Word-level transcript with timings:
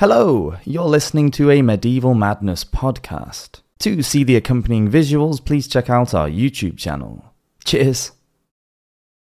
Hello, 0.00 0.56
you're 0.64 0.84
listening 0.84 1.30
to 1.32 1.50
a 1.50 1.60
Medieval 1.60 2.14
Madness 2.14 2.64
podcast. 2.64 3.60
To 3.80 4.02
see 4.02 4.24
the 4.24 4.34
accompanying 4.34 4.90
visuals, 4.90 5.44
please 5.44 5.68
check 5.68 5.90
out 5.90 6.14
our 6.14 6.26
YouTube 6.26 6.78
channel. 6.78 7.22
Cheers! 7.64 8.12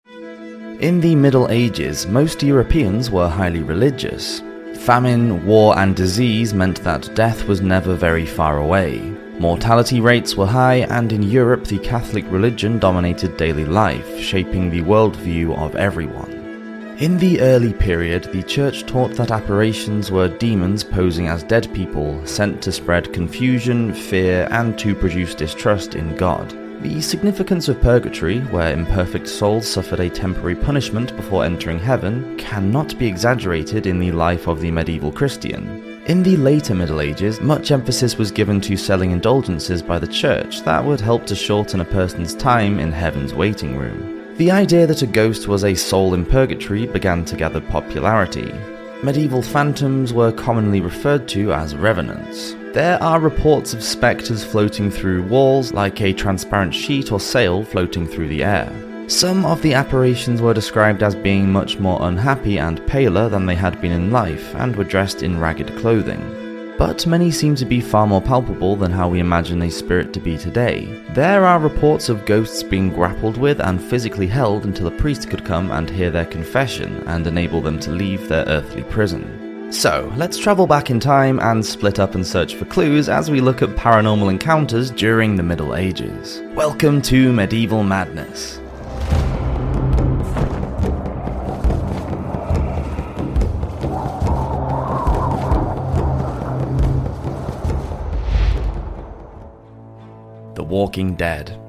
In 0.07 1.01
the 1.01 1.15
Middle 1.15 1.49
Ages, 1.49 2.07
most 2.07 2.43
Europeans 2.43 3.11
were 3.11 3.27
highly 3.27 3.62
religious. 3.62 4.43
Famine, 4.81 5.46
war, 5.46 5.79
and 5.79 5.96
disease 5.96 6.53
meant 6.53 6.85
that 6.85 7.15
death 7.15 7.49
was 7.49 7.63
never 7.63 7.95
very 7.95 8.27
far 8.27 8.58
away. 8.58 8.99
Mortality 9.38 10.03
rates 10.03 10.37
were 10.37 10.45
high, 10.45 10.87
and 10.90 11.11
in 11.11 11.22
Europe, 11.22 11.65
the 11.65 11.79
Catholic 11.79 12.31
religion 12.31 12.79
dominated 12.79 13.38
daily 13.38 13.65
life, 13.65 14.19
shaping 14.19 14.69
the 14.69 14.83
worldview 14.83 15.56
of 15.56 15.74
everyone. 15.77 16.40
In 17.01 17.16
the 17.16 17.41
early 17.41 17.73
period, 17.73 18.24
the 18.24 18.42
church 18.42 18.84
taught 18.84 19.14
that 19.14 19.30
apparitions 19.30 20.10
were 20.10 20.28
demons 20.28 20.84
posing 20.84 21.28
as 21.28 21.42
dead 21.42 21.73
people, 21.73 22.20
sent 22.27 22.60
to 22.60 22.72
spread 22.72 23.14
confusion, 23.14 23.95
fear, 23.95 24.46
and 24.50 24.78
to 24.78 24.95
produce 24.95 25.34
distrust 25.34 25.94
in 25.94 26.14
God. 26.16 26.50
The 26.82 27.00
significance 27.00 27.68
of 27.68 27.80
purgatory, 27.80 28.41
where 28.41 28.74
imperfect 28.74 29.28
souls 29.28 29.66
suffered 29.66 30.00
a 30.00 30.10
temporary 30.10 30.55
punishment 30.55 31.16
before 31.16 31.42
entering 31.42 31.78
heaven, 31.78 32.36
cannot 32.36 32.98
be 32.98 33.06
exaggerated 33.06 33.86
in 33.86 33.98
the 33.98 34.12
life 34.12 34.46
of 34.46 34.60
the 34.60 34.70
medieval 34.70 35.10
Christian. 35.10 36.02
In 36.05 36.22
the 36.22 36.36
later 36.36 36.74
Middle 36.74 37.00
Ages, 37.00 37.41
much 37.41 37.70
emphasis 37.70 38.19
was 38.19 38.30
given 38.30 38.60
to 38.60 38.77
selling 38.77 39.12
indulgences 39.12 39.82
by 39.82 39.98
the 39.98 40.06
church 40.06 40.60
that 40.64 40.84
would 40.84 41.00
help 41.00 41.24
to 41.28 41.34
shorten 41.34 41.80
a 41.80 41.84
person's 41.86 42.34
time 42.34 42.78
in 42.78 42.92
heaven's 42.92 43.32
waiting 43.32 43.78
room. 43.78 44.20
The 44.40 44.50
idea 44.50 44.86
that 44.86 45.02
a 45.02 45.06
ghost 45.06 45.48
was 45.48 45.64
a 45.64 45.74
soul 45.74 46.14
in 46.14 46.24
purgatory 46.24 46.86
began 46.86 47.26
to 47.26 47.36
gather 47.36 47.60
popularity. 47.60 48.50
Medieval 49.02 49.42
phantoms 49.42 50.14
were 50.14 50.32
commonly 50.32 50.80
referred 50.80 51.28
to 51.28 51.52
as 51.52 51.76
revenants. 51.76 52.56
There 52.72 52.96
are 53.02 53.20
reports 53.20 53.74
of 53.74 53.82
spectres 53.82 54.42
floating 54.42 54.91
through 54.91 55.24
walls 55.24 55.74
like 55.74 56.00
a 56.00 56.14
transparent 56.14 56.74
sheet 56.74 57.12
or 57.12 57.20
sail 57.20 57.62
floating 57.64 58.06
through 58.06 58.28
the 58.28 58.42
air. 58.42 58.72
Some 59.08 59.44
of 59.44 59.60
the 59.60 59.74
apparitions 59.74 60.41
were 60.41 60.54
described 60.54 61.02
as 61.02 61.14
being 61.14 61.52
much 61.52 61.78
more 61.78 61.98
unhappy 62.00 62.58
and 62.58 62.86
paler 62.86 63.28
than 63.28 63.44
they 63.44 63.56
had 63.56 63.78
been 63.82 63.92
in 63.92 64.10
life 64.10 64.54
and 64.54 64.75
were 64.75 64.84
dressed 64.84 65.22
in 65.22 65.38
ragged 65.38 65.77
clothing 65.77 66.39
but 66.81 67.06
many 67.06 67.31
seem 67.31 67.55
to 67.55 67.67
be 67.67 67.78
far 67.78 68.06
more 68.06 68.23
palpable 68.23 68.75
than 68.75 68.91
how 68.91 69.06
we 69.06 69.20
imagine 69.20 69.61
a 69.61 69.70
spirit 69.70 70.14
to 70.14 70.19
be 70.19 70.39
today. 70.39 70.87
There 71.11 71.45
are 71.45 71.59
reports 71.61 72.09
of 72.09 72.25
ghosts 72.25 72.62
being 72.62 72.89
grappled 72.89 73.37
with 73.37 73.61
and 73.61 73.84
physically 73.84 74.27
held 74.27 74.64
until 74.64 74.87
a 74.87 74.91
priest 74.91 75.28
could 75.28 75.45
come 75.45 75.70
and 75.72 75.91
hear 75.91 76.11
their 76.11 76.25
confession 76.25 77.06
and 77.06 77.27
enable 77.27 77.61
them 77.61 77.78
to 77.81 77.91
leave 77.91 78.28
their 78.28 78.47
earthly 78.47 78.83
prison. 78.84 79.70
So, 79.70 80.11
let's 80.17 80.39
travel 80.39 80.67
back 80.67 80.89
in 80.89 81.00
time 81.00 81.39
and 81.41 81.64
split 81.67 82.00
up 82.00 82.14
and 82.14 82.27
search 82.27 82.55
for 82.55 82.64
clues 82.64 83.11
as 83.11 83.31
we 83.31 83.42
look 83.42 83.61
at 83.61 83.77
paranormal 83.77 84.31
encounters 84.31 84.91
during 84.91 85.37
the 85.37 85.42
Middle 85.42 85.77
Ages. 85.77 86.41
Welcome 86.55 87.03
to 87.03 87.31
Medieval 87.31 87.84
Madness. 87.84 88.59
Walking 100.70 101.16
Dead. 101.16 101.60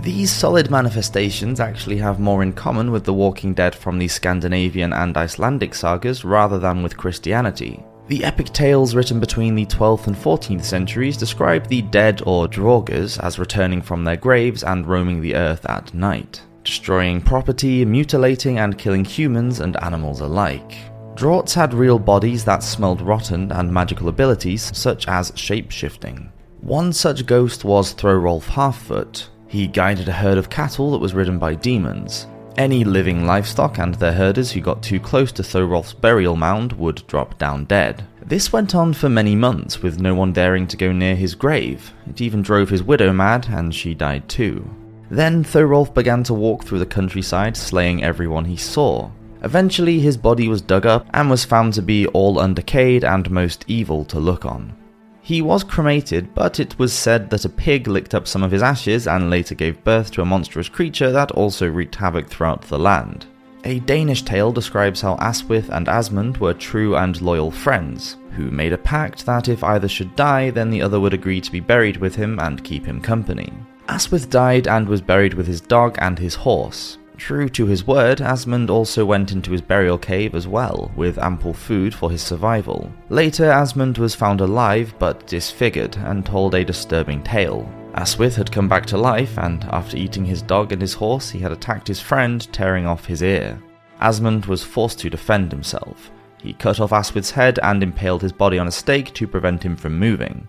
These 0.00 0.32
solid 0.32 0.70
manifestations 0.70 1.60
actually 1.60 1.98
have 1.98 2.18
more 2.18 2.42
in 2.42 2.52
common 2.52 2.90
with 2.90 3.04
the 3.04 3.14
Walking 3.14 3.54
Dead 3.54 3.74
from 3.74 3.98
the 3.98 4.08
Scandinavian 4.08 4.92
and 4.92 5.16
Icelandic 5.16 5.74
sagas 5.74 6.24
rather 6.24 6.58
than 6.58 6.82
with 6.82 6.96
Christianity. 6.96 7.84
The 8.08 8.24
epic 8.24 8.48
tales 8.48 8.96
written 8.96 9.20
between 9.20 9.54
the 9.54 9.66
12th 9.66 10.08
and 10.08 10.16
14th 10.16 10.64
centuries 10.64 11.16
describe 11.16 11.68
the 11.68 11.82
dead 11.82 12.20
or 12.26 12.48
draugrs 12.48 13.22
as 13.22 13.38
returning 13.38 13.80
from 13.80 14.02
their 14.02 14.16
graves 14.16 14.64
and 14.64 14.86
roaming 14.86 15.20
the 15.20 15.36
earth 15.36 15.64
at 15.66 15.94
night, 15.94 16.42
destroying 16.64 17.20
property, 17.20 17.84
mutilating 17.84 18.58
and 18.58 18.76
killing 18.76 19.04
humans 19.04 19.60
and 19.60 19.80
animals 19.82 20.20
alike. 20.20 20.74
Draugrs 21.14 21.54
had 21.54 21.72
real 21.72 21.98
bodies 21.98 22.44
that 22.44 22.64
smelled 22.64 23.00
rotten 23.00 23.52
and 23.52 23.72
magical 23.72 24.08
abilities 24.08 24.76
such 24.76 25.06
as 25.06 25.32
shape 25.36 25.70
shifting. 25.70 26.32
One 26.62 26.92
such 26.92 27.26
ghost 27.26 27.64
was 27.64 27.92
Thorolf 27.92 28.46
Halffoot. 28.46 29.26
He 29.48 29.66
guided 29.66 30.08
a 30.08 30.12
herd 30.12 30.38
of 30.38 30.48
cattle 30.48 30.92
that 30.92 31.00
was 31.00 31.12
ridden 31.12 31.36
by 31.36 31.56
demons. 31.56 32.28
Any 32.56 32.84
living 32.84 33.26
livestock 33.26 33.80
and 33.80 33.96
their 33.96 34.12
herders 34.12 34.52
who 34.52 34.60
got 34.60 34.80
too 34.80 35.00
close 35.00 35.32
to 35.32 35.42
Thorolf's 35.42 35.92
burial 35.92 36.36
mound 36.36 36.72
would 36.74 37.04
drop 37.08 37.36
down 37.36 37.64
dead. 37.64 38.04
This 38.24 38.52
went 38.52 38.76
on 38.76 38.92
for 38.92 39.08
many 39.08 39.34
months, 39.34 39.82
with 39.82 39.98
no 39.98 40.14
one 40.14 40.32
daring 40.32 40.68
to 40.68 40.76
go 40.76 40.92
near 40.92 41.16
his 41.16 41.34
grave. 41.34 41.92
It 42.08 42.20
even 42.20 42.42
drove 42.42 42.68
his 42.68 42.84
widow 42.84 43.12
mad, 43.12 43.48
and 43.50 43.74
she 43.74 43.92
died 43.92 44.28
too. 44.28 44.64
Then 45.10 45.42
Thorolf 45.42 45.92
began 45.92 46.22
to 46.24 46.32
walk 46.32 46.62
through 46.62 46.78
the 46.78 46.86
countryside, 46.86 47.56
slaying 47.56 48.04
everyone 48.04 48.44
he 48.44 48.56
saw. 48.56 49.10
Eventually, 49.42 49.98
his 49.98 50.16
body 50.16 50.46
was 50.46 50.62
dug 50.62 50.86
up 50.86 51.08
and 51.12 51.28
was 51.28 51.44
found 51.44 51.74
to 51.74 51.82
be 51.82 52.06
all 52.06 52.36
undecayed 52.36 53.02
and 53.02 53.28
most 53.32 53.64
evil 53.66 54.04
to 54.04 54.20
look 54.20 54.46
on. 54.46 54.76
He 55.24 55.40
was 55.40 55.62
cremated, 55.62 56.34
but 56.34 56.58
it 56.58 56.76
was 56.80 56.92
said 56.92 57.30
that 57.30 57.44
a 57.44 57.48
pig 57.48 57.86
licked 57.86 58.12
up 58.12 58.26
some 58.26 58.42
of 58.42 58.50
his 58.50 58.62
ashes 58.62 59.06
and 59.06 59.30
later 59.30 59.54
gave 59.54 59.84
birth 59.84 60.10
to 60.12 60.22
a 60.22 60.26
monstrous 60.26 60.68
creature 60.68 61.12
that 61.12 61.30
also 61.30 61.68
wreaked 61.68 61.94
havoc 61.94 62.28
throughout 62.28 62.62
the 62.62 62.78
land. 62.78 63.26
A 63.64 63.78
Danish 63.78 64.22
tale 64.22 64.50
describes 64.50 65.00
how 65.00 65.16
Aswith 65.20 65.70
and 65.70 65.88
Asmund 65.88 66.38
were 66.38 66.52
true 66.52 66.96
and 66.96 67.22
loyal 67.22 67.52
friends, 67.52 68.16
who 68.32 68.50
made 68.50 68.72
a 68.72 68.78
pact 68.78 69.24
that 69.24 69.48
if 69.48 69.62
either 69.62 69.86
should 69.86 70.16
die, 70.16 70.50
then 70.50 70.70
the 70.70 70.82
other 70.82 70.98
would 70.98 71.14
agree 71.14 71.40
to 71.40 71.52
be 71.52 71.60
buried 71.60 71.98
with 71.98 72.16
him 72.16 72.40
and 72.40 72.64
keep 72.64 72.84
him 72.84 73.00
company. 73.00 73.52
Aswith 73.88 74.28
died 74.28 74.66
and 74.66 74.88
was 74.88 75.00
buried 75.00 75.34
with 75.34 75.46
his 75.46 75.60
dog 75.60 75.96
and 76.00 76.18
his 76.18 76.34
horse. 76.34 76.98
True 77.22 77.48
to 77.50 77.66
his 77.66 77.86
word, 77.86 78.20
Asmund 78.20 78.68
also 78.68 79.04
went 79.04 79.30
into 79.30 79.52
his 79.52 79.60
burial 79.60 79.96
cave 79.96 80.34
as 80.34 80.48
well, 80.48 80.90
with 80.96 81.18
ample 81.18 81.52
food 81.52 81.94
for 81.94 82.10
his 82.10 82.20
survival. 82.20 82.92
Later, 83.10 83.44
Asmund 83.44 83.96
was 83.96 84.16
found 84.16 84.40
alive 84.40 84.92
but 84.98 85.24
disfigured 85.28 85.96
and 85.98 86.26
told 86.26 86.56
a 86.56 86.64
disturbing 86.64 87.22
tale. 87.22 87.72
Aswith 87.94 88.34
had 88.34 88.50
come 88.50 88.68
back 88.68 88.86
to 88.86 88.98
life, 88.98 89.38
and 89.38 89.62
after 89.66 89.96
eating 89.96 90.24
his 90.24 90.42
dog 90.42 90.72
and 90.72 90.82
his 90.82 90.94
horse, 90.94 91.30
he 91.30 91.38
had 91.38 91.52
attacked 91.52 91.86
his 91.86 92.00
friend, 92.00 92.52
tearing 92.52 92.86
off 92.88 93.06
his 93.06 93.22
ear. 93.22 93.56
Asmund 94.00 94.46
was 94.46 94.64
forced 94.64 94.98
to 94.98 95.08
defend 95.08 95.52
himself. 95.52 96.10
He 96.42 96.54
cut 96.54 96.80
off 96.80 96.92
Aswith's 96.92 97.30
head 97.30 97.60
and 97.62 97.84
impaled 97.84 98.22
his 98.22 98.32
body 98.32 98.58
on 98.58 98.66
a 98.66 98.72
stake 98.72 99.14
to 99.14 99.28
prevent 99.28 99.62
him 99.62 99.76
from 99.76 99.96
moving. 99.96 100.48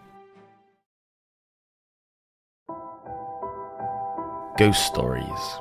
Ghost 4.58 4.88
Stories 4.88 5.60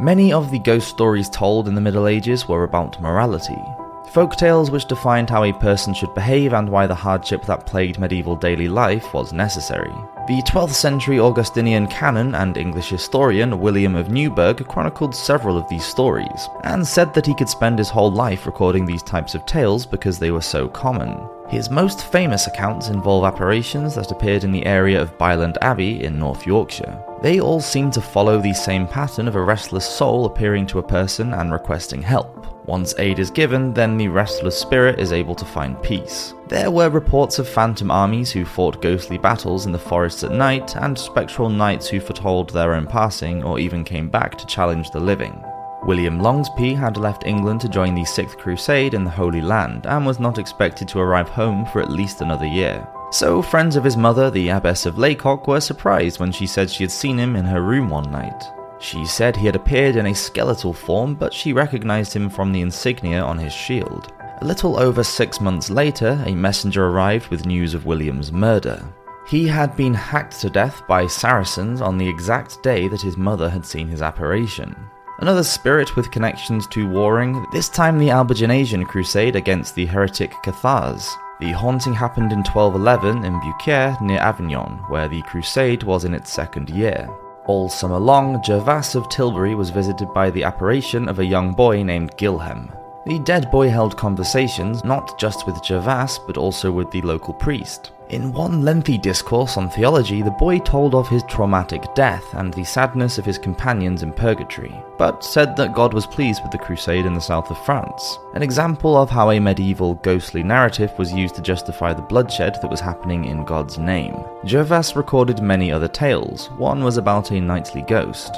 Many 0.00 0.32
of 0.32 0.50
the 0.50 0.58
ghost 0.58 0.88
stories 0.88 1.28
told 1.30 1.68
in 1.68 1.76
the 1.76 1.80
Middle 1.80 2.08
Ages 2.08 2.48
were 2.48 2.64
about 2.64 3.00
morality. 3.00 3.62
Folk 4.10 4.34
tales 4.34 4.68
which 4.68 4.86
defined 4.86 5.30
how 5.30 5.44
a 5.44 5.52
person 5.52 5.94
should 5.94 6.12
behave 6.14 6.52
and 6.52 6.68
why 6.68 6.88
the 6.88 6.94
hardship 6.96 7.44
that 7.44 7.64
plagued 7.64 8.00
medieval 8.00 8.34
daily 8.34 8.66
life 8.66 9.14
was 9.14 9.32
necessary. 9.32 9.94
The 10.26 10.40
12th 10.40 10.72
century 10.72 11.20
Augustinian 11.20 11.86
canon 11.86 12.34
and 12.34 12.56
English 12.56 12.88
historian 12.88 13.60
William 13.60 13.94
of 13.94 14.08
Newburgh 14.08 14.66
chronicled 14.66 15.14
several 15.14 15.58
of 15.58 15.68
these 15.68 15.84
stories, 15.84 16.48
and 16.62 16.86
said 16.86 17.12
that 17.12 17.26
he 17.26 17.34
could 17.34 17.48
spend 17.50 17.78
his 17.78 17.90
whole 17.90 18.10
life 18.10 18.46
recording 18.46 18.86
these 18.86 19.02
types 19.02 19.34
of 19.34 19.44
tales 19.44 19.84
because 19.84 20.18
they 20.18 20.30
were 20.30 20.40
so 20.40 20.66
common. 20.66 21.28
His 21.50 21.68
most 21.68 22.06
famous 22.06 22.46
accounts 22.46 22.88
involve 22.88 23.26
apparitions 23.26 23.96
that 23.96 24.12
appeared 24.12 24.44
in 24.44 24.52
the 24.52 24.64
area 24.64 24.98
of 25.02 25.18
Byland 25.18 25.58
Abbey 25.60 26.04
in 26.04 26.18
North 26.18 26.46
Yorkshire. 26.46 27.04
They 27.20 27.40
all 27.40 27.60
seem 27.60 27.90
to 27.90 28.00
follow 28.00 28.40
the 28.40 28.54
same 28.54 28.86
pattern 28.86 29.28
of 29.28 29.36
a 29.36 29.42
restless 29.42 29.86
soul 29.86 30.24
appearing 30.24 30.66
to 30.68 30.78
a 30.78 30.82
person 30.82 31.34
and 31.34 31.52
requesting 31.52 32.00
help. 32.00 32.46
Once 32.66 32.94
aid 32.98 33.18
is 33.18 33.30
given, 33.30 33.74
then 33.74 33.98
the 33.98 34.08
restless 34.08 34.58
spirit 34.58 34.98
is 34.98 35.12
able 35.12 35.34
to 35.34 35.44
find 35.44 35.82
peace. 35.82 36.32
There 36.48 36.70
were 36.70 36.90
reports 36.90 37.38
of 37.38 37.48
phantom 37.48 37.90
armies 37.90 38.30
who 38.30 38.44
fought 38.44 38.82
ghostly 38.82 39.16
battles 39.16 39.64
in 39.64 39.72
the 39.72 39.78
forests 39.78 40.24
at 40.24 40.30
night, 40.32 40.76
and 40.76 40.98
spectral 40.98 41.48
knights 41.48 41.88
who 41.88 42.00
foretold 42.00 42.50
their 42.50 42.74
own 42.74 42.86
passing 42.86 43.42
or 43.42 43.58
even 43.58 43.82
came 43.82 44.10
back 44.10 44.36
to 44.36 44.46
challenge 44.46 44.90
the 44.90 45.00
living. 45.00 45.42
William 45.84 46.20
Longspee 46.20 46.74
had 46.74 46.98
left 46.98 47.26
England 47.26 47.60
to 47.62 47.68
join 47.68 47.94
the 47.94 48.04
Sixth 48.04 48.36
Crusade 48.36 48.92
in 48.92 49.04
the 49.04 49.10
Holy 49.10 49.40
Land 49.40 49.86
and 49.86 50.04
was 50.04 50.20
not 50.20 50.38
expected 50.38 50.86
to 50.88 50.98
arrive 50.98 51.28
home 51.28 51.64
for 51.66 51.80
at 51.80 51.90
least 51.90 52.20
another 52.20 52.46
year. 52.46 52.86
So, 53.10 53.40
friends 53.40 53.76
of 53.76 53.84
his 53.84 53.96
mother, 53.96 54.30
the 54.30 54.48
Abbess 54.48 54.86
of 54.86 54.98
Lacock, 54.98 55.46
were 55.46 55.60
surprised 55.60 56.20
when 56.20 56.32
she 56.32 56.46
said 56.46 56.70
she 56.70 56.84
had 56.84 56.90
seen 56.90 57.18
him 57.18 57.36
in 57.36 57.44
her 57.44 57.62
room 57.62 57.88
one 57.88 58.10
night. 58.10 58.44
She 58.80 59.06
said 59.06 59.36
he 59.36 59.46
had 59.46 59.56
appeared 59.56 59.96
in 59.96 60.06
a 60.06 60.14
skeletal 60.14 60.72
form, 60.72 61.14
but 61.14 61.32
she 61.32 61.52
recognized 61.52 62.12
him 62.12 62.28
from 62.28 62.52
the 62.52 62.60
insignia 62.60 63.22
on 63.22 63.38
his 63.38 63.52
shield. 63.52 64.12
A 64.40 64.44
little 64.44 64.78
over 64.78 65.04
six 65.04 65.40
months 65.40 65.70
later, 65.70 66.22
a 66.26 66.34
messenger 66.34 66.86
arrived 66.86 67.28
with 67.28 67.46
news 67.46 67.72
of 67.72 67.86
William's 67.86 68.32
murder. 68.32 68.84
He 69.28 69.46
had 69.46 69.76
been 69.76 69.94
hacked 69.94 70.40
to 70.40 70.50
death 70.50 70.82
by 70.86 71.06
Saracens 71.06 71.80
on 71.80 71.96
the 71.96 72.08
exact 72.08 72.62
day 72.62 72.88
that 72.88 73.00
his 73.00 73.16
mother 73.16 73.48
had 73.48 73.64
seen 73.64 73.88
his 73.88 74.02
apparition. 74.02 74.76
Another 75.20 75.44
spirit 75.44 75.94
with 75.94 76.10
connections 76.10 76.66
to 76.68 76.88
warring, 76.88 77.46
this 77.52 77.68
time 77.68 77.98
the 77.98 78.10
Albigensian 78.10 78.84
crusade 78.84 79.36
against 79.36 79.74
the 79.74 79.86
heretic 79.86 80.32
Cathars. 80.42 81.08
The 81.40 81.52
haunting 81.52 81.94
happened 81.94 82.32
in 82.32 82.40
1211 82.40 83.24
in 83.24 83.40
Beaucaire 83.40 83.96
near 84.02 84.18
Avignon, 84.18 84.78
where 84.88 85.08
the 85.08 85.22
crusade 85.22 85.84
was 85.84 86.04
in 86.04 86.12
its 86.12 86.32
second 86.32 86.68
year. 86.70 87.08
All 87.46 87.68
summer 87.68 87.98
long, 87.98 88.42
Gervase 88.42 88.96
of 88.96 89.08
Tilbury 89.08 89.54
was 89.54 89.70
visited 89.70 90.12
by 90.12 90.30
the 90.30 90.44
apparition 90.44 91.08
of 91.08 91.18
a 91.18 91.24
young 91.24 91.52
boy 91.52 91.82
named 91.82 92.16
Gilhem. 92.16 92.72
The 93.06 93.18
dead 93.18 93.50
boy 93.50 93.68
held 93.68 93.98
conversations 93.98 94.82
not 94.82 95.18
just 95.18 95.44
with 95.44 95.56
Gervase, 95.56 96.18
but 96.26 96.38
also 96.38 96.72
with 96.72 96.90
the 96.90 97.02
local 97.02 97.34
priest. 97.34 97.90
In 98.08 98.32
one 98.32 98.62
lengthy 98.62 98.96
discourse 98.96 99.58
on 99.58 99.68
theology, 99.68 100.22
the 100.22 100.30
boy 100.30 100.58
told 100.58 100.94
of 100.94 101.08
his 101.08 101.22
traumatic 101.24 101.82
death 101.94 102.24
and 102.34 102.52
the 102.52 102.64
sadness 102.64 103.18
of 103.18 103.26
his 103.26 103.36
companions 103.36 104.02
in 104.02 104.12
purgatory, 104.12 104.74
but 104.96 105.22
said 105.22 105.54
that 105.56 105.74
God 105.74 105.92
was 105.92 106.06
pleased 106.06 106.42
with 106.42 106.52
the 106.52 106.58
crusade 106.58 107.04
in 107.04 107.12
the 107.12 107.20
south 107.20 107.50
of 107.50 107.62
France. 107.64 108.18
An 108.34 108.42
example 108.42 108.96
of 108.96 109.10
how 109.10 109.30
a 109.30 109.40
medieval 109.40 109.94
ghostly 109.96 110.42
narrative 110.42 110.92
was 110.98 111.12
used 111.12 111.34
to 111.34 111.42
justify 111.42 111.92
the 111.92 112.02
bloodshed 112.02 112.56
that 112.62 112.70
was 112.70 112.80
happening 112.80 113.26
in 113.26 113.44
God's 113.44 113.78
name. 113.78 114.14
Gervase 114.44 114.96
recorded 114.96 115.42
many 115.42 115.70
other 115.70 115.88
tales. 115.88 116.48
One 116.56 116.82
was 116.84 116.96
about 116.96 117.32
a 117.32 117.40
knightly 117.40 117.82
ghost. 117.82 118.34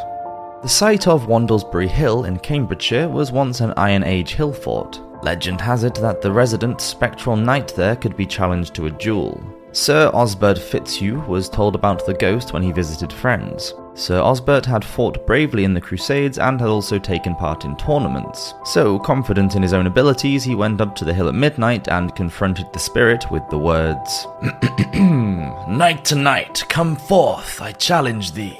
The 0.62 0.68
site 0.68 1.06
of 1.06 1.26
Wandlebury 1.26 1.86
Hill 1.86 2.24
in 2.24 2.38
Cambridgeshire 2.38 3.08
was 3.08 3.30
once 3.30 3.60
an 3.60 3.74
Iron 3.76 4.02
Age 4.02 4.34
hill 4.34 4.52
fort. 4.52 5.00
Legend 5.22 5.60
has 5.60 5.84
it 5.84 5.94
that 5.96 6.22
the 6.22 6.32
resident 6.32 6.80
spectral 6.80 7.36
knight 7.36 7.74
there 7.76 7.94
could 7.94 8.16
be 8.16 8.26
challenged 8.26 8.74
to 8.74 8.86
a 8.86 8.90
duel. 8.90 9.40
Sir 9.72 10.10
Osbert 10.14 10.58
Fitzhugh 10.58 11.20
was 11.28 11.50
told 11.50 11.74
about 11.74 12.06
the 12.06 12.14
ghost 12.14 12.54
when 12.54 12.62
he 12.62 12.72
visited 12.72 13.12
friends. 13.12 13.74
Sir 13.94 14.20
Osbert 14.20 14.64
had 14.64 14.82
fought 14.84 15.26
bravely 15.26 15.64
in 15.64 15.74
the 15.74 15.80
Crusades 15.80 16.38
and 16.38 16.58
had 16.58 16.70
also 16.70 16.98
taken 16.98 17.36
part 17.36 17.66
in 17.66 17.76
tournaments. 17.76 18.54
So, 18.64 18.98
confident 18.98 19.54
in 19.54 19.62
his 19.62 19.74
own 19.74 19.86
abilities, 19.86 20.42
he 20.42 20.54
went 20.54 20.80
up 20.80 20.96
to 20.96 21.04
the 21.04 21.14
hill 21.14 21.28
at 21.28 21.34
midnight 21.34 21.88
and 21.88 22.16
confronted 22.16 22.72
the 22.72 22.78
spirit 22.78 23.30
with 23.30 23.42
the 23.50 23.58
words 23.58 24.26
Knight 24.94 26.04
to 26.06 26.14
knight, 26.14 26.64
come 26.70 26.96
forth, 26.96 27.60
I 27.60 27.72
challenge 27.72 28.32
thee. 28.32 28.58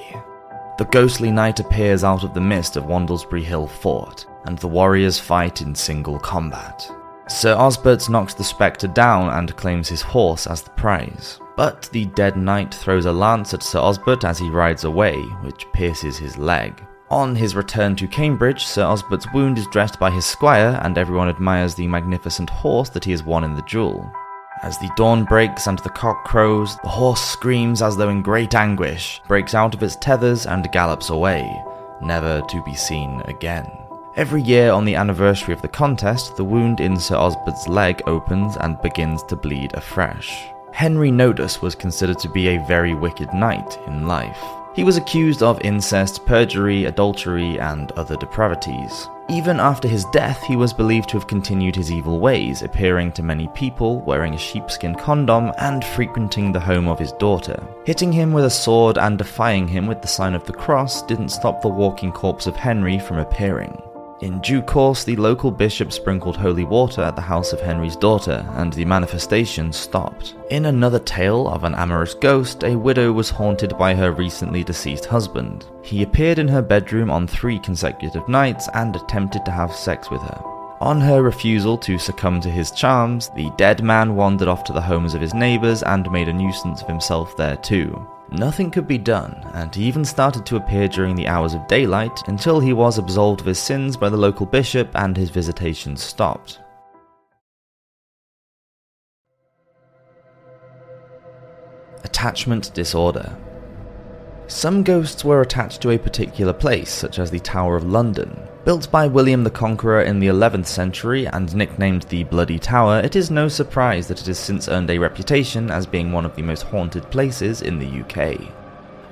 The 0.78 0.84
ghostly 0.84 1.31
knight 1.31 1.58
appears 1.58 2.05
out 2.05 2.23
of 2.23 2.34
the 2.34 2.40
mist 2.40 2.76
of 2.76 2.84
Wandlebury 2.84 3.43
Hill 3.43 3.67
Fort, 3.67 4.26
and 4.44 4.58
the 4.58 4.69
warriors 4.69 5.19
fight 5.19 5.62
in 5.62 5.75
single 5.75 6.19
combat. 6.19 6.90
Sir 7.28 7.56
Osbert 7.56 8.11
knocks 8.11 8.34
the 8.34 8.44
spectre 8.44 8.87
down 8.87 9.31
and 9.31 9.56
claims 9.56 9.88
his 9.88 10.02
horse 10.02 10.46
as 10.46 10.61
the 10.61 10.70
prize. 10.70 11.40
But 11.56 11.88
the 11.93 12.05
dead 12.05 12.37
knight 12.37 12.75
throws 12.75 13.06
a 13.06 13.12
lance 13.12 13.55
at 13.55 13.62
Sir 13.62 13.81
Osbert 13.81 14.25
as 14.25 14.38
he 14.38 14.50
rides 14.50 14.84
away, 14.84 15.17
which 15.43 15.67
pierces 15.73 16.19
his 16.19 16.37
leg. 16.37 16.84
On 17.11 17.34
his 17.34 17.56
return 17.56 17.96
to 17.96 18.06
Cambridge, 18.06 18.67
Sir 18.67 18.82
Osbert's 18.84 19.32
wound 19.32 19.58
is 19.58 19.67
dressed 19.69 19.99
by 19.99 20.11
his 20.11 20.26
squire, 20.26 20.79
and 20.82 20.99
everyone 20.99 21.31
admires 21.31 21.75
the 21.75 21.87
magnificent 21.87 22.50
horse 22.50 22.90
that 22.90 23.05
he 23.05 23.12
has 23.12 23.22
won 23.22 23.44
in 23.44 23.55
the 23.55 23.62
duel. 23.62 24.12
As 24.62 24.79
the 24.79 24.91
dawn 24.97 25.25
breaks 25.25 25.67
and 25.67 25.79
the 25.81 25.91
cock 25.91 26.25
crows, 26.25 26.76
the 26.82 26.88
horse 26.88 27.20
screams 27.20 27.82
as 27.82 27.97
though 27.97 28.08
in 28.08 28.23
great 28.23 28.55
anguish, 28.55 29.20
breaks 29.29 29.55
out 29.55 29.75
of 29.75 29.82
its 29.82 29.97
tethers, 29.97 30.47
and 30.47 30.73
gallops 30.73 31.11
away, 31.11 31.62
never 32.00 32.41
to 32.41 32.62
be 32.64 32.75
seen 32.75 33.23
again. 33.26 33.70
Every 34.17 34.41
year 34.41 34.73
on 34.73 34.87
the 34.87 34.94
anniversary 34.94 35.53
of 35.53 35.61
the 35.61 35.69
contest, 35.69 36.37
the 36.37 36.44
wound 36.44 36.81
in 36.81 36.99
Sir 36.99 37.17
Osbert's 37.17 37.69
leg 37.69 38.00
opens 38.06 38.56
and 38.56 38.81
begins 38.81 39.23
to 39.25 39.37
bleed 39.37 39.75
afresh. 39.75 40.47
Henry 40.73 41.11
Nodus 41.11 41.61
was 41.61 41.75
considered 41.75 42.19
to 42.20 42.29
be 42.31 42.49
a 42.49 42.67
very 42.67 42.94
wicked 42.94 43.32
knight 43.35 43.79
in 43.87 44.06
life. 44.06 44.43
He 44.75 44.85
was 44.85 44.97
accused 44.97 45.43
of 45.43 45.61
incest, 45.62 46.25
perjury, 46.25 46.87
adultery, 46.87 47.58
and 47.61 47.93
other 47.93 48.17
depravities. 48.17 49.08
Even 49.28 49.58
after 49.58 49.88
his 49.88 50.05
death, 50.12 50.40
he 50.44 50.55
was 50.55 50.73
believed 50.73 51.08
to 51.08 51.19
have 51.19 51.26
continued 51.26 51.75
his 51.75 51.90
evil 51.90 52.20
ways, 52.20 52.62
appearing 52.62 53.11
to 53.12 53.25
many 53.25 53.49
people, 53.49 54.00
wearing 54.02 54.34
a 54.34 54.38
sheepskin 54.38 54.94
condom, 54.94 55.52
and 55.58 55.84
frequenting 55.84 56.52
the 56.52 56.61
home 56.61 56.87
of 56.87 56.99
his 56.99 57.11
daughter. 57.12 57.61
Hitting 57.84 58.12
him 58.12 58.32
with 58.32 58.44
a 58.44 58.50
sword 58.50 58.99
and 58.99 59.19
defying 59.19 59.67
him 59.67 59.88
with 59.88 60.00
the 60.00 60.06
sign 60.06 60.34
of 60.34 60.44
the 60.44 60.52
cross 60.52 61.02
didn't 61.02 61.31
stop 61.31 61.61
the 61.61 61.69
walking 61.69 62.12
corpse 62.12 62.46
of 62.46 62.55
Henry 62.55 63.00
from 63.00 63.19
appearing. 63.19 63.82
In 64.23 64.41
due 64.41 64.63
course, 64.63 65.05
the 65.05 65.17
local 65.17 65.51
bishop 65.51 65.93
sprinkled 65.93 66.39
holy 66.39 66.65
water 66.65 67.03
at 67.03 67.17
the 67.17 67.23
house 67.23 67.53
of 67.53 67.61
Henry's 67.61 67.97
daughter, 67.97 68.47
and 68.55 68.73
the 68.73 68.85
manifestation 68.87 69.73
stopped. 69.73 70.35
In 70.51 70.65
another 70.65 70.99
tale 70.99 71.49
of 71.49 71.65
an 71.65 71.75
amorous 71.75 72.15
ghost, 72.15 72.65
a 72.65 72.75
widow 72.77 73.13
was 73.13 73.29
haunted 73.29 73.77
by 73.77 73.95
her 73.95 74.13
recently 74.13 74.65
deceased 74.65 75.05
husband. 75.05 75.67
He 75.83 76.03
appeared 76.03 76.39
in 76.39 76.49
her 76.49 76.63
bedroom 76.63 77.11
on 77.11 77.27
three 77.27 77.59
consecutive 77.59 78.27
nights 78.27 78.71
and 78.73 78.97
attempted 78.97 79.45
to 79.45 79.51
have 79.51 79.75
sex 79.75 80.11
with 80.11 80.23
her. 80.23 80.41
On 80.81 80.99
her 81.01 81.23
refusal 81.23 81.77
to 81.79 81.99
succumb 81.99 82.41
to 82.41 82.51
his 82.51 82.71
charms, 82.71 83.31
the 83.37 83.51
dead 83.59 83.83
man 83.83 84.15
wandered 84.15 84.49
off 84.49 84.65
to 84.65 84.73
the 84.73 84.81
homes 84.81 85.13
of 85.13 85.21
his 85.21 85.35
neighbours 85.35 85.83
and 85.83 86.11
made 86.11 86.29
a 86.29 86.33
nuisance 86.33 86.81
of 86.81 86.89
himself 86.89 87.37
there 87.37 87.57
too. 87.57 88.07
Nothing 88.37 88.71
could 88.71 88.87
be 88.87 88.99
done, 88.99 89.35
and 89.55 89.75
he 89.75 89.85
even 89.85 90.05
started 90.05 90.44
to 90.44 90.56
appear 90.56 90.88
during 90.88 91.15
the 91.15 91.27
hours 91.27 91.55
of 91.55 91.67
daylight 91.69 92.23
until 92.27 92.61
he 92.61 92.75
was 92.75 92.99
absolved 92.99 93.41
of 93.41 93.47
his 93.47 93.59
sins 93.59 93.97
by 93.97 94.11
the 94.11 94.17
local 94.19 94.44
bishop 94.44 94.91
and 94.94 95.17
his 95.17 95.31
visitations 95.31 96.03
stopped. 96.03 96.61
Attachment 102.05 102.75
disorder. 102.75 103.35
Some 104.48 104.82
ghosts 104.82 105.25
were 105.25 105.40
attached 105.40 105.81
to 105.82 105.90
a 105.90 105.98
particular 105.98 106.52
place, 106.52 106.90
such 106.90 107.19
as 107.19 107.31
the 107.31 107.40
Tower 107.40 107.76
of 107.76 107.84
London, 107.84 108.46
Built 108.66 108.90
by 108.90 109.06
William 109.06 109.44
the 109.44 109.50
Conqueror 109.50 110.02
in 110.02 110.19
the 110.19 110.26
11th 110.26 110.66
century 110.66 111.25
and 111.25 111.54
nicknamed 111.54 112.02
the 112.02 112.25
Bloody 112.25 112.58
Tower, 112.58 112.98
it 112.98 113.14
is 113.14 113.31
no 113.31 113.46
surprise 113.46 114.08
that 114.08 114.20
it 114.20 114.26
has 114.26 114.40
since 114.40 114.69
earned 114.69 114.90
a 114.90 114.98
reputation 114.98 115.70
as 115.70 115.87
being 115.87 116.10
one 116.10 116.25
of 116.25 116.34
the 116.34 116.43
most 116.43 116.62
haunted 116.62 117.08
places 117.08 117.62
in 117.62 117.78
the 117.78 118.00
UK. 118.00 118.40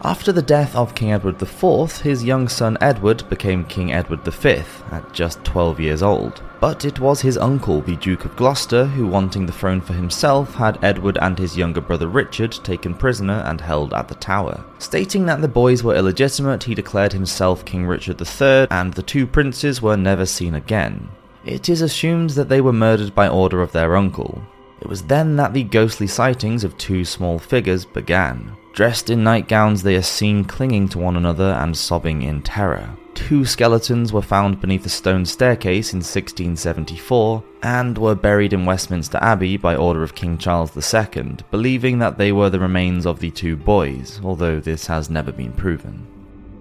After 0.06 0.32
the 0.32 0.42
death 0.42 0.76
of 0.76 0.94
King 0.94 1.14
Edward 1.14 1.40
IV, 1.40 2.02
his 2.02 2.22
young 2.22 2.46
son 2.46 2.76
Edward 2.78 3.26
became 3.30 3.64
King 3.64 3.90
Edward 3.90 4.22
V 4.22 4.62
at 4.90 5.12
just 5.14 5.42
12 5.44 5.80
years 5.80 6.02
old. 6.02 6.42
But 6.60 6.84
it 6.84 7.00
was 7.00 7.22
his 7.22 7.38
uncle, 7.38 7.80
the 7.80 7.96
Duke 7.96 8.26
of 8.26 8.36
Gloucester, 8.36 8.84
who, 8.84 9.06
wanting 9.06 9.46
the 9.46 9.52
throne 9.52 9.80
for 9.80 9.94
himself, 9.94 10.56
had 10.56 10.78
Edward 10.84 11.16
and 11.22 11.38
his 11.38 11.56
younger 11.56 11.80
brother 11.80 12.06
Richard 12.06 12.52
taken 12.52 12.92
prisoner 12.92 13.42
and 13.46 13.62
held 13.62 13.94
at 13.94 14.08
the 14.08 14.14
Tower. 14.16 14.62
Stating 14.78 15.24
that 15.24 15.40
the 15.40 15.48
boys 15.48 15.82
were 15.82 15.96
illegitimate, 15.96 16.64
he 16.64 16.74
declared 16.74 17.14
himself 17.14 17.64
King 17.64 17.86
Richard 17.86 18.20
III, 18.20 18.66
and 18.70 18.92
the 18.92 19.02
two 19.02 19.26
princes 19.26 19.80
were 19.80 19.96
never 19.96 20.26
seen 20.26 20.54
again. 20.54 21.08
It 21.46 21.70
is 21.70 21.80
assumed 21.80 22.30
that 22.30 22.50
they 22.50 22.60
were 22.60 22.74
murdered 22.74 23.14
by 23.14 23.28
order 23.28 23.62
of 23.62 23.72
their 23.72 23.96
uncle. 23.96 24.42
It 24.82 24.86
was 24.86 25.04
then 25.04 25.36
that 25.36 25.54
the 25.54 25.62
ghostly 25.62 26.08
sightings 26.08 26.62
of 26.62 26.76
two 26.76 27.06
small 27.06 27.38
figures 27.38 27.86
began. 27.86 28.54
Dressed 28.74 29.08
in 29.08 29.22
nightgowns, 29.22 29.84
they 29.84 29.94
are 29.94 30.02
seen 30.02 30.42
clinging 30.42 30.88
to 30.88 30.98
one 30.98 31.16
another 31.16 31.52
and 31.60 31.76
sobbing 31.76 32.22
in 32.22 32.42
terror. 32.42 32.90
Two 33.14 33.44
skeletons 33.44 34.12
were 34.12 34.20
found 34.20 34.60
beneath 34.60 34.84
a 34.84 34.88
stone 34.88 35.24
staircase 35.24 35.92
in 35.92 35.98
1674 35.98 37.44
and 37.62 37.96
were 37.96 38.16
buried 38.16 38.52
in 38.52 38.66
Westminster 38.66 39.18
Abbey 39.22 39.56
by 39.56 39.76
order 39.76 40.02
of 40.02 40.16
King 40.16 40.36
Charles 40.38 40.76
II, 40.76 41.36
believing 41.52 42.00
that 42.00 42.18
they 42.18 42.32
were 42.32 42.50
the 42.50 42.58
remains 42.58 43.06
of 43.06 43.20
the 43.20 43.30
two 43.30 43.56
boys, 43.56 44.20
although 44.24 44.58
this 44.58 44.88
has 44.88 45.08
never 45.08 45.30
been 45.30 45.52
proven. 45.52 46.04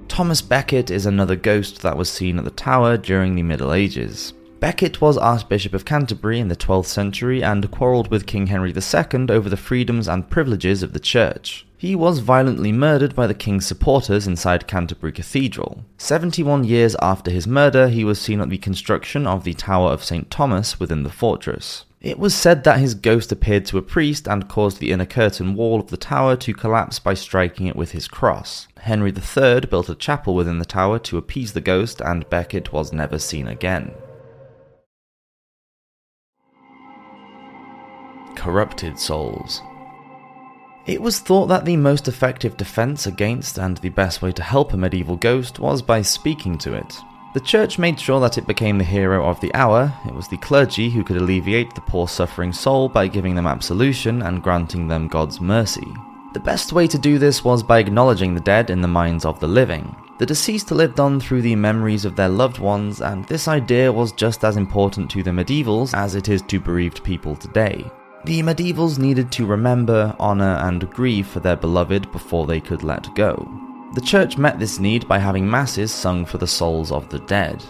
Thomas 0.08 0.44
Becket 0.44 0.92
is 0.92 1.08
another 1.08 1.36
ghost 1.36 1.82
that 1.82 1.98
was 1.98 2.12
seen 2.12 2.38
at 2.38 2.46
the 2.46 2.52
tower 2.52 2.96
during 2.96 3.34
the 3.34 3.42
Middle 3.42 3.74
Ages. 3.74 4.34
Becket 4.60 5.02
was 5.02 5.18
Archbishop 5.18 5.74
of 5.74 5.84
Canterbury 5.84 6.40
in 6.40 6.48
the 6.48 6.56
12th 6.56 6.86
century 6.86 7.44
and 7.44 7.72
quarrelled 7.72 8.12
with 8.12 8.28
King 8.28 8.46
Henry 8.46 8.72
II 8.72 9.26
over 9.30 9.50
the 9.50 9.58
freedoms 9.58 10.08
and 10.08 10.30
privileges 10.30 10.84
of 10.84 10.94
the 10.94 11.00
church. 11.00 11.66
He 11.84 11.98
was 11.98 12.20
violently 12.20 12.72
murdered 12.72 13.14
by 13.14 13.28
the 13.28 13.34
king's 13.34 13.66
supporters 13.66 14.26
inside 14.26 14.70
Canterbury 14.70 15.12
Cathedral. 15.12 15.84
71 15.98 16.64
years 16.64 16.96
after 17.02 17.30
his 17.30 17.46
murder, 17.46 17.90
he 17.90 18.06
was 18.06 18.22
seen 18.22 18.40
at 18.40 18.50
the 18.50 18.58
construction 18.58 19.28
of 19.28 19.44
the 19.44 19.54
Tower 19.54 19.92
of 19.92 20.02
St. 20.02 20.32
Thomas 20.32 20.80
within 20.80 21.04
the 21.04 21.10
fortress. 21.10 21.84
It 22.00 22.18
was 22.18 22.34
said 22.34 22.64
that 22.64 22.80
his 22.80 22.96
ghost 22.96 23.34
appeared 23.34 23.66
to 23.66 23.78
a 23.78 23.82
priest 23.82 24.30
and 24.30 24.48
caused 24.48 24.80
the 24.80 24.94
inner 24.94 25.06
curtain 25.06 25.56
wall 25.56 25.82
of 25.82 25.90
the 25.90 25.98
tower 25.98 26.38
to 26.38 26.54
collapse 26.54 27.00
by 27.00 27.16
striking 27.16 27.68
it 27.68 27.76
with 27.76 27.92
his 27.92 28.08
cross. 28.08 28.70
Henry 28.78 29.12
III 29.12 29.68
built 29.70 29.90
a 29.90 29.96
chapel 29.96 30.36
within 30.36 30.60
the 30.60 30.64
tower 30.64 31.00
to 31.00 31.18
appease 31.18 31.52
the 31.52 31.60
ghost, 31.60 32.00
and 32.00 32.30
Becket 32.30 32.72
was 32.72 32.94
never 32.94 33.20
seen 33.20 33.46
again. 33.46 33.92
corrupted 38.36 39.00
souls. 39.00 39.62
It 40.86 41.02
was 41.02 41.20
thought 41.20 41.48
that 41.48 41.64
the 41.64 41.78
most 41.78 42.10
effective 42.10 42.58
defense 42.58 43.08
against 43.08 43.58
and 43.58 43.78
the 43.78 43.90
best 43.90 44.22
way 44.22 44.34
to 44.34 44.44
help 44.44 44.74
a 44.74 44.78
medieval 44.78 45.16
ghost 45.16 45.58
was 45.58 45.82
by 45.82 46.02
speaking 46.02 46.58
to 46.58 46.74
it. 46.74 46.98
The 47.34 47.40
church 47.40 47.80
made 47.80 47.98
sure 47.98 48.20
that 48.20 48.38
it 48.38 48.46
became 48.46 48.78
the 48.78 48.84
hero 48.84 49.26
of 49.26 49.40
the 49.40 49.54
hour. 49.56 49.94
It 50.06 50.14
was 50.14 50.28
the 50.28 50.38
clergy 50.38 50.90
who 50.90 51.04
could 51.06 51.16
alleviate 51.16 51.74
the 51.74 51.82
poor 51.82 52.10
suffering 52.10 52.52
soul 52.52 52.90
by 52.90 53.08
giving 53.08 53.34
them 53.34 53.48
absolution 53.48 54.22
and 54.24 54.44
granting 54.44 54.90
them 54.90 55.08
God's 55.08 55.40
mercy. 55.40 55.88
The 56.34 56.42
best 56.42 56.74
way 56.74 56.86
to 56.88 56.98
do 56.98 57.18
this 57.18 57.46
was 57.46 57.64
by 57.64 57.80
acknowledging 57.80 58.36
the 58.36 58.42
dead 58.42 58.70
in 58.70 58.82
the 58.82 58.88
minds 58.88 59.24
of 59.24 59.40
the 59.40 59.48
living. 59.48 59.96
The 60.20 60.26
deceased 60.26 60.70
lived 60.70 61.00
on 61.00 61.20
through 61.20 61.44
the 61.44 61.56
memories 61.56 62.04
of 62.04 62.18
their 62.18 62.30
loved 62.30 62.60
ones, 62.60 63.02
and 63.02 63.26
this 63.26 63.48
idea 63.48 63.92
was 63.92 64.12
just 64.12 64.44
as 64.44 64.58
important 64.58 65.10
to 65.12 65.24
the 65.24 65.32
medievals 65.32 65.94
as 65.94 66.16
it 66.16 66.28
is 66.28 66.42
to 66.44 66.60
bereaved 66.60 67.04
people 67.04 67.36
today. 67.36 67.90
The 68.26 68.42
medievals 68.42 68.98
needed 68.98 69.34
to 69.34 69.46
remember, 69.46 70.16
honour, 70.18 70.58
and 70.62 70.90
grieve 70.90 71.28
for 71.28 71.42
their 71.42 71.58
beloved 71.58 72.10
before 72.14 72.46
they 72.48 72.62
could 72.62 72.82
let 72.82 73.14
go. 73.16 73.36
The 73.96 74.02
church 74.02 74.38
met 74.38 74.60
this 74.60 74.80
need 74.80 75.08
by 75.10 75.20
having 75.20 75.50
masses 75.50 75.92
sung 75.92 76.26
for 76.26 76.38
the 76.38 76.48
souls 76.48 76.90
of 76.92 77.10
the 77.10 77.20
dead. 77.20 77.62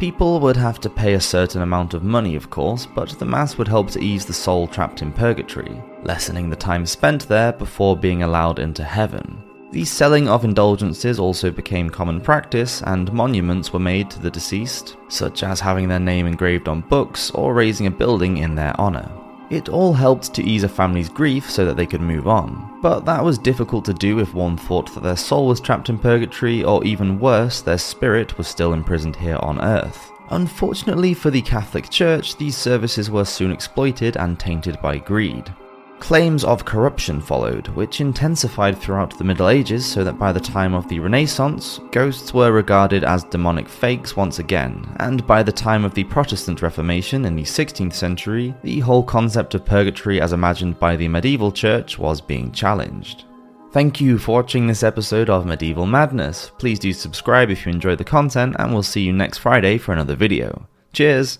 People 0.00 0.40
would 0.40 0.56
have 0.56 0.80
to 0.80 0.90
pay 0.90 1.14
a 1.14 1.20
certain 1.20 1.62
amount 1.62 1.94
of 1.94 2.02
money, 2.02 2.34
of 2.34 2.50
course, 2.50 2.86
but 2.86 3.10
the 3.10 3.24
Mass 3.24 3.56
would 3.56 3.68
help 3.68 3.90
to 3.90 4.02
ease 4.02 4.26
the 4.26 4.32
soul 4.32 4.66
trapped 4.66 5.00
in 5.00 5.12
purgatory, 5.12 5.80
lessening 6.02 6.50
the 6.50 6.56
time 6.56 6.86
spent 6.86 7.28
there 7.28 7.52
before 7.52 7.96
being 7.96 8.24
allowed 8.24 8.58
into 8.58 8.82
heaven. 8.82 9.40
The 9.70 9.84
selling 9.84 10.28
of 10.28 10.44
indulgences 10.44 11.20
also 11.20 11.52
became 11.52 11.88
common 11.88 12.20
practice, 12.20 12.82
and 12.82 13.12
monuments 13.12 13.72
were 13.72 13.78
made 13.78 14.10
to 14.10 14.18
the 14.18 14.30
deceased, 14.30 14.96
such 15.06 15.44
as 15.44 15.60
having 15.60 15.86
their 15.86 16.00
name 16.00 16.26
engraved 16.26 16.66
on 16.66 16.80
books 16.80 17.30
or 17.30 17.54
raising 17.54 17.86
a 17.86 17.92
building 17.92 18.38
in 18.38 18.56
their 18.56 18.74
honour. 18.80 19.08
It 19.50 19.68
all 19.68 19.92
helped 19.92 20.32
to 20.34 20.44
ease 20.44 20.62
a 20.62 20.68
family's 20.68 21.08
grief 21.08 21.50
so 21.50 21.64
that 21.64 21.76
they 21.76 21.86
could 21.86 22.00
move 22.00 22.28
on. 22.28 22.78
But 22.80 23.04
that 23.06 23.24
was 23.24 23.36
difficult 23.36 23.84
to 23.86 23.92
do 23.92 24.20
if 24.20 24.32
one 24.32 24.56
thought 24.56 24.94
that 24.94 25.02
their 25.02 25.16
soul 25.16 25.48
was 25.48 25.60
trapped 25.60 25.88
in 25.88 25.98
purgatory, 25.98 26.62
or 26.62 26.84
even 26.84 27.18
worse, 27.18 27.60
their 27.60 27.78
spirit 27.78 28.38
was 28.38 28.46
still 28.46 28.72
imprisoned 28.72 29.16
here 29.16 29.38
on 29.40 29.60
earth. 29.60 30.12
Unfortunately 30.30 31.12
for 31.12 31.30
the 31.30 31.42
Catholic 31.42 31.90
Church, 31.90 32.36
these 32.36 32.56
services 32.56 33.10
were 33.10 33.24
soon 33.24 33.50
exploited 33.50 34.16
and 34.16 34.38
tainted 34.38 34.80
by 34.80 34.98
greed. 34.98 35.52
Claims 36.00 36.44
of 36.44 36.64
corruption 36.64 37.20
followed, 37.20 37.68
which 37.68 38.00
intensified 38.00 38.76
throughout 38.76 39.16
the 39.16 39.22
Middle 39.22 39.48
Ages 39.48 39.86
so 39.86 40.02
that 40.02 40.18
by 40.18 40.32
the 40.32 40.40
time 40.40 40.74
of 40.74 40.88
the 40.88 40.98
Renaissance, 40.98 41.78
ghosts 41.92 42.34
were 42.34 42.50
regarded 42.50 43.04
as 43.04 43.22
demonic 43.22 43.68
fakes 43.68 44.16
once 44.16 44.40
again, 44.40 44.92
and 44.98 45.24
by 45.26 45.42
the 45.42 45.52
time 45.52 45.84
of 45.84 45.94
the 45.94 46.04
Protestant 46.04 46.62
Reformation 46.62 47.26
in 47.26 47.36
the 47.36 47.42
16th 47.42 47.92
century, 47.92 48.52
the 48.64 48.80
whole 48.80 49.04
concept 49.04 49.54
of 49.54 49.64
purgatory 49.64 50.20
as 50.20 50.32
imagined 50.32 50.80
by 50.80 50.96
the 50.96 51.06
medieval 51.06 51.52
church 51.52 51.98
was 51.98 52.20
being 52.20 52.50
challenged. 52.50 53.24
Thank 53.70 54.00
you 54.00 54.18
for 54.18 54.34
watching 54.34 54.66
this 54.66 54.82
episode 54.82 55.30
of 55.30 55.46
Medieval 55.46 55.86
Madness. 55.86 56.50
Please 56.58 56.80
do 56.80 56.92
subscribe 56.92 57.50
if 57.50 57.64
you 57.64 57.72
enjoy 57.72 57.94
the 57.94 58.02
content, 58.02 58.56
and 58.58 58.72
we'll 58.72 58.82
see 58.82 59.02
you 59.02 59.12
next 59.12 59.38
Friday 59.38 59.78
for 59.78 59.92
another 59.92 60.16
video. 60.16 60.66
Cheers! 60.92 61.38